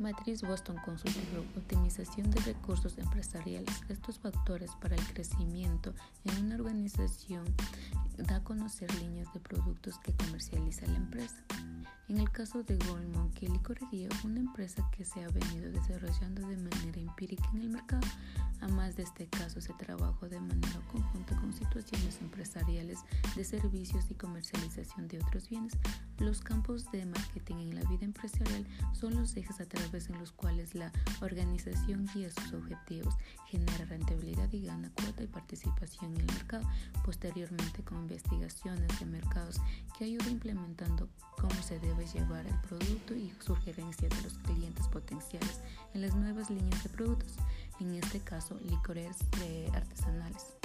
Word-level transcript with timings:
Matriz 0.00 0.40
Boston 0.40 0.78
Consulting 0.82 1.30
Group, 1.30 1.46
optimización 1.58 2.30
de 2.30 2.40
recursos 2.40 2.96
empresariales. 2.96 3.82
Estos 3.90 4.18
factores 4.18 4.70
para 4.80 4.96
el 4.96 5.04
crecimiento 5.12 5.92
en 6.24 6.46
una 6.46 6.54
organización 6.54 7.44
da 8.16 8.36
a 8.36 8.42
conocer 8.42 8.92
líneas 8.94 9.30
de 9.34 9.40
productos 9.40 9.98
que 9.98 10.14
comercializa 10.14 10.86
la 10.86 10.96
empresa. 10.96 11.44
En 12.08 12.18
el 12.18 12.30
caso 12.30 12.62
de 12.62 12.78
Gold 12.78 13.14
Monkey 13.14 13.48
Licorería, 13.50 14.08
una 14.24 14.40
empresa 14.40 14.82
que 14.90 15.04
se 15.04 15.22
ha 15.22 15.28
venido 15.28 15.70
desarrollando 15.70 16.48
de 16.48 16.56
manera 16.56 16.98
empírica 16.98 17.44
en 17.52 17.60
el 17.60 17.68
mercado, 17.68 18.06
a 18.60 18.68
más 18.68 18.96
de 18.96 19.02
este 19.02 19.26
caso 19.26 19.60
se 19.60 19.72
trabajó 19.74 20.28
de 20.28 20.40
manera 20.40 20.80
conjunta 20.92 21.36
con 21.36 21.52
situaciones 21.52 22.20
empresariales 22.20 22.98
de 23.34 23.44
servicios 23.44 24.10
y 24.10 24.14
comercialización 24.14 25.08
de 25.08 25.18
otros 25.18 25.48
bienes. 25.48 25.72
Los 26.18 26.40
campos 26.40 26.90
de 26.92 27.06
marketing 27.06 27.56
en 27.56 27.74
la 27.74 27.88
vida 27.88 28.04
empresarial 28.04 28.66
son 28.92 29.14
los 29.14 29.36
ejes 29.36 29.60
a 29.60 29.66
través 29.66 30.10
en 30.10 30.18
los 30.18 30.32
cuales 30.32 30.74
la 30.74 30.92
organización 31.20 32.06
guía 32.12 32.30
sus 32.30 32.52
objetivos, 32.52 33.14
genera 33.46 33.84
rentabilidad 33.86 34.52
y 34.52 34.66
gana 34.66 34.90
cuota 34.94 35.22
y 35.22 35.26
participación 35.26 36.14
en 36.14 36.20
el 36.20 36.26
mercado. 36.26 36.68
Posteriormente, 37.04 37.82
con 37.82 37.98
investigaciones 37.98 39.00
de 39.00 39.06
mercados 39.06 39.60
que 39.98 40.04
ayuda 40.04 40.28
implementando 40.28 41.08
cómo 41.40 41.62
se 41.62 41.78
debe 41.80 42.06
llevar 42.06 42.46
el 42.46 42.54
producto 42.60 43.14
y 43.14 43.32
sugerencias 43.40 44.10
de 44.10 44.22
los 44.22 44.34
clientes 44.38 44.86
potenciales 44.88 45.60
en 45.94 46.02
las 46.02 46.14
nuevas 46.14 46.50
líneas 46.50 46.82
de 46.82 46.90
productos, 46.90 47.36
en 47.80 47.94
este 47.94 48.20
caso 48.20 48.58
licores 48.60 49.16
artesanales. 49.74 50.59